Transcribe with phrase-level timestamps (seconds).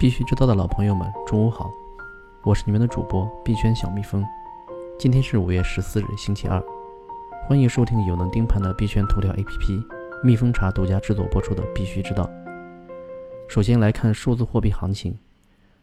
[0.00, 1.70] 必须知道的老朋友们，中午好，
[2.42, 4.24] 我是你们的主播币圈小蜜蜂。
[4.98, 6.58] 今天是五月十四日，星期二，
[7.46, 9.84] 欢迎收听有能盯盘的币圈头条 APP
[10.24, 12.24] 蜜蜂茶独家制作播出的《必须知道》。
[13.46, 15.18] 首先来看数字货币行情，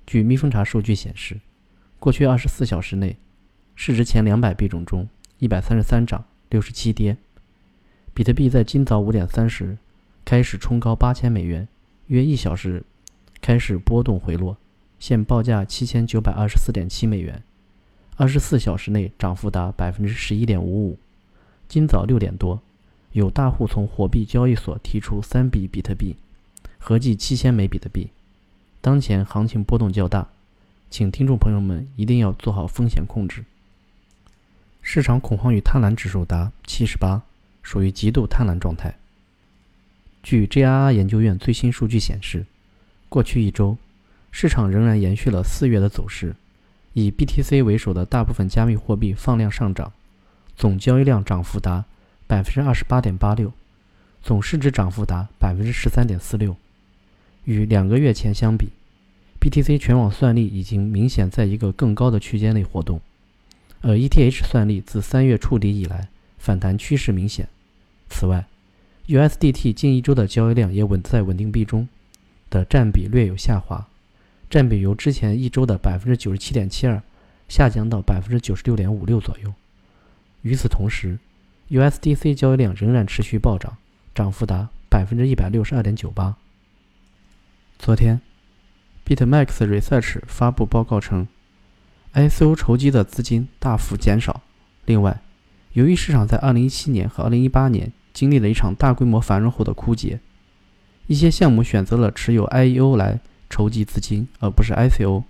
[0.08, 1.40] 据蜜蜂茶数据显示，
[2.00, 3.18] 过去二十四小时内，
[3.76, 5.08] 市值前两百币种中，
[5.38, 7.16] 一百三十三涨，六十七跌。
[8.16, 9.78] 比特币在今早五点三十
[10.26, 11.68] 开始冲高八千美元，
[12.08, 12.84] 约一小时
[13.42, 14.58] 开始波动回落，
[15.00, 17.44] 现报价七千九百二十四点七美元。
[18.16, 20.98] 二十四小时内涨幅达百分之十一点五五。
[21.68, 22.62] 今早六点多，
[23.12, 26.16] 有大户从火币交易所提出三笔比特币，
[26.78, 28.10] 合计七千枚比特币。
[28.82, 30.28] 当前行情波动较大，
[30.90, 33.46] 请听众朋友们一定要做好风险控制。
[34.82, 37.24] 市场恐慌与贪婪指数达七十八。
[37.64, 38.96] 属于极度贪婪状态。
[40.24, 42.46] 据 JRR 研究院最新数据显示，
[43.10, 43.78] 过去一周，
[44.32, 46.36] 市场仍然延续了四月的走势，
[46.94, 49.92] 以 BTC 为首的大部分加密货币放量上涨，
[50.56, 51.86] 总交易量涨幅达
[52.28, 53.54] 百分之二十八点八六，
[54.22, 56.56] 总市值涨幅达百分之十三点四六。
[57.46, 58.70] 与两个月前相比
[59.40, 63.00] ，BTC 全网算力已经明显在一个更高的区间内活动，
[63.82, 67.48] 而 ETH 算力自三月触底以来反弹趋势明显。
[68.10, 68.46] 此外
[69.08, 71.88] ，USDT 近一周的交易量也稳在稳定币中
[72.50, 73.88] 的占比略有下滑，
[74.50, 77.02] 占比由之前一周的百分之九十七点七二
[77.48, 79.54] 下降到百分之九十六点五六左右。
[80.42, 81.20] 与此同时
[81.70, 83.78] ，USDC 交易量仍然持续暴涨，
[84.16, 86.38] 涨幅达百分之一百六十二点九八。
[87.78, 88.22] 昨天
[89.06, 91.28] ，BitMax Research 发布报告称
[92.14, 94.42] ，ICO 筹集的资金大幅减少。
[94.86, 95.22] 另外，
[95.74, 100.20] 由于市场在2017年和2018年经历了一场大规模繁荣后的枯竭，
[101.08, 103.20] 一些项目选择了持有 IEO 来
[103.50, 105.24] 筹集资金，而不是 ICO。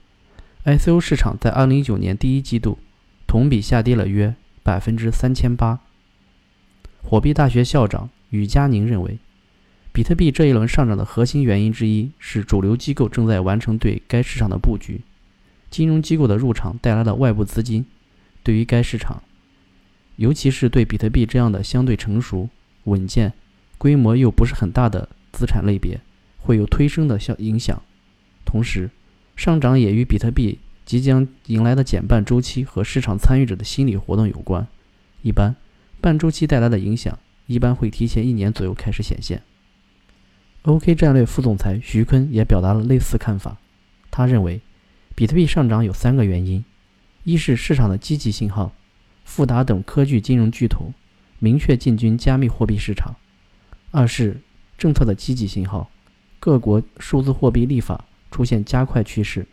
[0.66, 2.78] ICO 市场在2019年第一季度
[3.26, 4.34] 同比下跌了约
[4.64, 5.80] 百分之三千八。
[7.04, 9.20] 火币大学校长宇佳宁认为，
[9.94, 15.02] 比特币这一轮上涨的核心原因之一是主流机构正在完成对该市场的布局，
[15.70, 17.86] 金融机构的入场带来了外部资金，
[18.44, 19.22] 对于该市场。
[20.16, 22.50] 尤其是对比特币这样的相对成熟、
[22.86, 23.32] 稳健、
[23.78, 26.02] 规模又不是很大的资产类别，
[26.40, 27.80] 会有推升的效影响。
[28.44, 28.90] 同时，
[29.36, 34.68] 上涨也与比特币即将迎来的减半周期和市场参与者的心理活动有关。
[35.22, 35.56] 一般，
[36.02, 39.44] 半周期带来的影响一般会提前一年左右开始显现。
[40.64, 43.58] OK 战略副总裁徐坤也表达了类似看法。
[44.10, 44.60] 他认为，
[45.14, 46.66] 比特币上涨有三个原因：
[47.24, 48.74] 一是市场的积极信号。
[49.24, 50.94] 富达等科技金融巨头
[51.38, 53.14] 明确进军加密货币市场；
[53.92, 54.40] 二是
[54.78, 55.90] 政策的积极信号，
[56.40, 59.44] 各国数字货币立法出现加快趋势；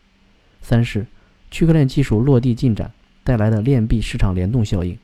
[0.60, 1.06] 三是
[1.50, 2.92] 区块链技术落地进展
[3.22, 4.98] 带来的链币市场联动效应。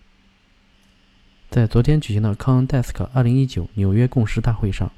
[1.48, 4.92] 在昨天举行的 CoinDesk 2019纽约共识大会上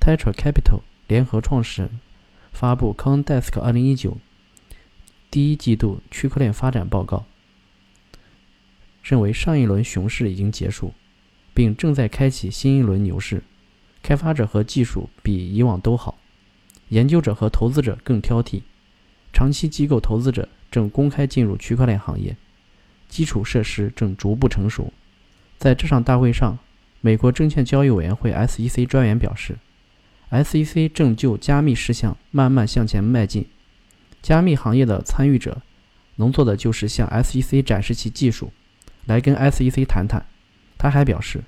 [0.00, 2.00] ，Tetra Capital 联合创始人
[2.52, 4.14] 发布 CoinDesk 2019
[5.30, 7.24] 第一季度区块链发展报告。
[9.02, 10.92] 认为上一轮熊市已经结束，
[11.54, 13.42] 并正在开启新一轮牛市。
[14.02, 16.18] 开发者和技术比以往都好，
[16.88, 18.62] 研究者和投资者更挑剔。
[19.32, 22.36] 长期机构投资者正公开进入区块链行业，
[23.08, 24.92] 基础设施正逐步成熟。
[25.58, 26.58] 在这场大会上，
[27.00, 29.58] 美国证券交易委员会 （SEC） 专员表示
[30.30, 33.46] ，SEC 正就加密事项慢慢向前迈进。
[34.22, 35.62] 加密行业的参与者
[36.16, 38.52] 能做的就是向 SEC 展示其技术。
[39.04, 40.26] 来跟 SEC 谈谈。
[40.76, 41.42] 他还表示，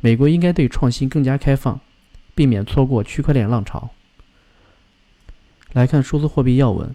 [0.00, 1.80] 美国应该对创新更加开放，
[2.34, 3.90] 避免错过区块链浪潮。
[5.72, 6.94] 来看数字货币要闻，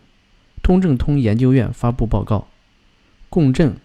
[0.62, 2.48] 通证通研究院发布报告：
[3.30, 3.78] 共振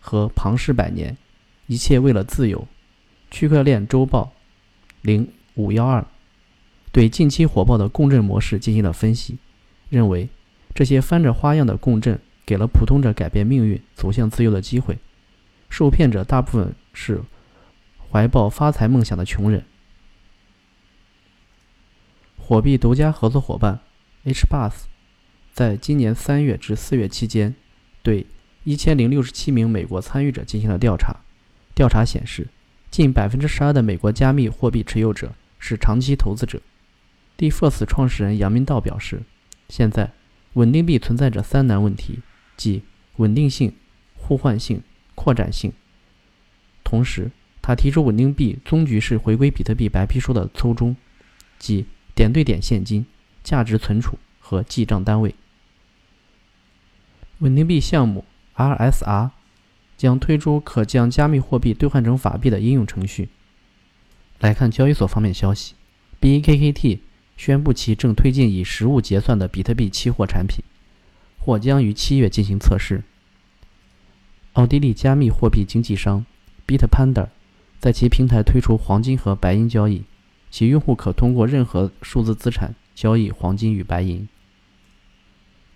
[0.00, 1.16] 和庞氏百年，
[1.66, 2.66] 一切为了自由。
[3.30, 4.32] 区块链周报
[5.00, 6.04] 零五幺二
[6.90, 9.38] 对近期火爆的共振模式进行了分析，
[9.88, 10.28] 认为
[10.74, 14.98] 这些翻着花样的共振给了普通者改变命运、走向自由的机会。
[15.70, 17.22] 受骗者大部分是
[18.12, 19.64] 怀抱发财梦想的穷人。
[22.36, 23.80] 火币独家合作伙伴
[24.24, 24.72] H Bus，
[25.54, 27.54] 在今年三月至四月期间，
[28.02, 28.26] 对
[28.64, 31.16] 一千零六十七名美国参与者进行了调查。
[31.74, 32.48] 调查显示，
[32.90, 36.60] 近百分之十二的美国加密货币持有者是长期投资者。
[37.38, 39.22] DeFirst 创始人杨明道表示，
[39.70, 40.12] 现在
[40.52, 42.20] 稳定币存在着三难问题，
[42.58, 42.82] 即
[43.16, 43.74] 稳定性、
[44.14, 44.82] 互换性。
[45.14, 45.72] 扩展性。
[46.82, 47.30] 同时，
[47.62, 50.96] 他提出稳定币终局是回归比特币白皮书的初衷，
[51.58, 53.06] 即点对点现金、
[53.44, 55.34] 价值存储和记账单位。
[57.38, 58.24] 稳定币项目
[58.56, 59.30] RSR
[59.96, 63.28] 将推出可将加密货币兑换成法币的应用程序。
[64.40, 65.74] 来看交易所方面消息
[66.20, 66.98] ，BKKT
[67.36, 70.64] 宣布其正推进以实物结算的比特币期货产品，
[71.38, 73.04] 或将于七月进行测试。
[74.54, 76.26] 奥地利加密货币经纪商
[76.66, 77.28] Bitpanda
[77.82, 80.04] 在其平台推出黄金和白银交易，
[80.52, 84.28] 其用户可通过任何数字资产交易黄金与白银。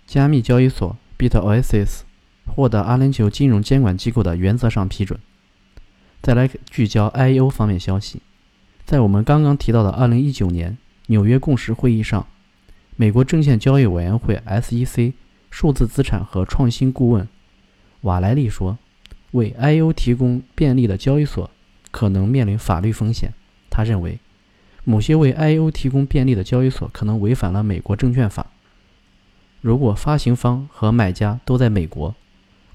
[0.05, 2.03] 加密交易所 BitOasis
[2.45, 5.19] 获得阿联酋金融监管机构的原则上批准。
[6.21, 8.21] 再来聚焦 IEO 方面消息。
[8.85, 10.77] 在我们刚刚提到的2019年
[11.07, 12.25] 纽约共识会议上，
[12.95, 15.11] 美国证券交易委员会 （SEC）
[15.51, 17.27] 数字资产和创新顾问
[18.03, 18.77] 瓦莱利说
[19.31, 21.51] ：“为 I/O 提供便利的交易所
[21.91, 23.31] 可能面临法律风险。”
[23.69, 24.19] 他认为，
[24.83, 28.47] 某些为 I/O 提供便利的交易所可能违反了美国证券法。
[29.61, 32.15] 如果发行方和买家都在美国，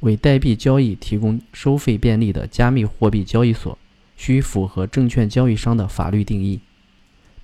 [0.01, 3.79] 为代币交易提供收费便利的加密货币交易所。
[4.15, 6.61] 需符合证券交易商的法律定义。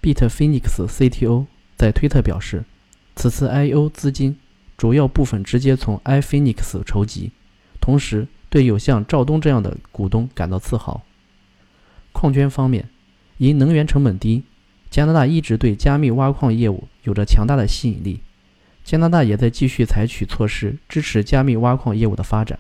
[0.01, 2.63] Bitfinex CTO 在推特表示，
[3.17, 4.37] 此次 I/O 资金
[4.77, 7.33] 主要部分直接从 iFinex 筹集，
[7.81, 11.03] 同时对有像赵东这样的股东感到自豪。
[12.13, 12.89] 矿圈方面，
[13.37, 14.43] 因能源成本低，
[14.91, 18.21] 加拿大一直对加密挖矿业务有着强大的吸引力。
[18.85, 22.59] 加拿大也在继续采取措施支持加密挖矿业务的发展。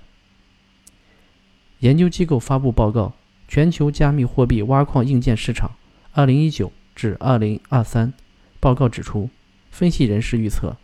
[1.81, 3.15] 研究机构发布报告。
[3.51, 5.71] 全球加密货币挖矿硬件市场
[6.15, 8.13] ，2019至2023
[8.61, 9.31] 报告指出，
[9.71, 10.77] 分析人士预测，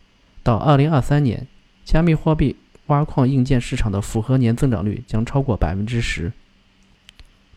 [0.43, 1.47] 到2023年，
[1.85, 2.57] 加密货币
[2.87, 6.33] 挖矿硬件市场的复合年增长率将超过百分之十。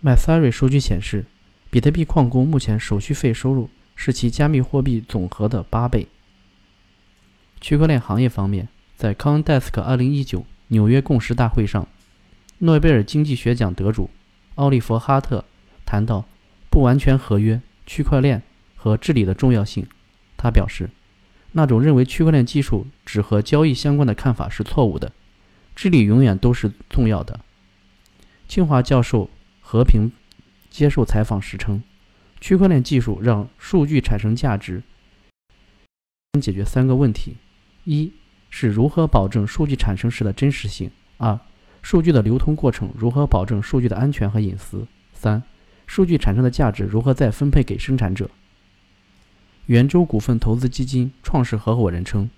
[0.04, 1.26] Mythari 数据显示，
[1.72, 6.08] 比特币矿工目前手续费收入是其加密货币总和的八倍。
[7.60, 11.88] 区块链行业方面，在 CoinDesk 2019纽约共识大会上，
[12.60, 14.10] 诺贝尔经济学奖得主。
[14.56, 15.44] 奥利弗·哈特
[15.86, 16.26] 谈到
[16.70, 18.42] 不完全合约、区块链
[18.76, 19.88] 和治理的重要性。
[20.36, 20.92] 他表示，
[21.54, 25.12] 那种认为区块链技术只和交易相关的看法是错误的，
[25.76, 27.40] 治理永远都是重要的。
[28.48, 29.30] 清华教授
[29.70, 30.10] 和平
[30.70, 31.84] 接受采访时称，
[32.40, 34.82] 区块链技术让数据产生价值，
[36.32, 37.36] 能解决三个问题：
[37.84, 38.14] 一
[38.50, 40.88] 是如何保证数据产生时的真实性；
[41.18, 41.38] 二。
[41.82, 44.88] 数据的流通过程如何保证数据的安全和隐私？
[45.12, 45.44] 三、
[45.86, 48.30] 数据产生的价值如何再分配给生产者？
[49.66, 52.30] 圆周股份投资基金创始合伙人称，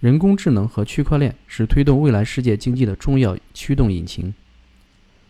[0.00, 4.32] 人工智能和区块链是推动未来世界经济的重要驱动引擎。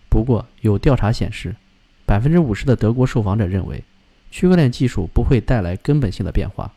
[0.09, 1.55] 不过，有调查显示，
[2.07, 3.85] 百分之五十的德国受访者认为，
[4.31, 6.73] 区块链技术不会带来根本性的变化。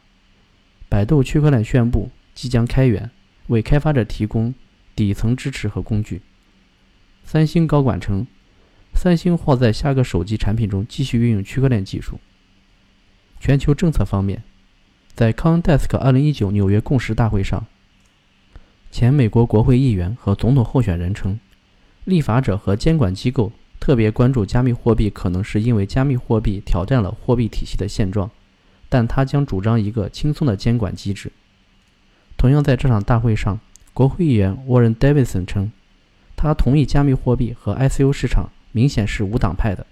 [0.90, 3.10] 百度区块链宣布即将开源，
[3.48, 4.54] 为开发者提供
[4.96, 6.22] 底层支持和工具。
[7.24, 8.28] 三星高管称，
[8.94, 12.20] 三星或在下个手机产品中继续运用区块链技术。
[13.40, 14.44] 全球政策方面，
[15.14, 17.66] 在 CoinDesk 2019纽约共识大会上，
[18.92, 21.40] 前美国国会议员和总统候选人称，
[22.04, 28.30] 立法者和监管机构特别关注加密货币，可能是因为加密货币挑战了货币体系的现状，
[28.90, 31.32] 但他将主张一个轻松的监管机制。
[32.38, 33.60] 同样在这场大会上，
[33.94, 35.72] 国会议员 Warren Davison 称。
[36.36, 39.86] 他同意加密货币和 ICO 市场明显是无党派的。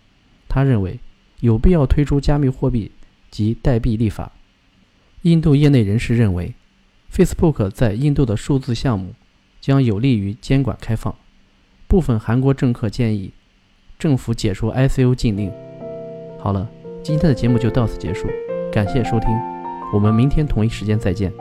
[0.48, 1.00] 他认为
[1.42, 2.92] 有必要推出加密货币
[3.30, 4.32] 及代币立法。
[5.22, 6.56] 印度业内人士认为
[7.14, 9.14] ，Facebook 在印度的数字项目
[9.62, 11.14] 将有利于监管开放。
[11.90, 13.32] 部分韩国政客建议
[13.98, 15.52] 政府解除 ICO 禁令。
[16.38, 16.70] 好了，
[17.02, 18.28] 今天的节目就到此结束，
[18.72, 19.28] 感谢收听，
[19.92, 21.34] 我们明天同一时间再见。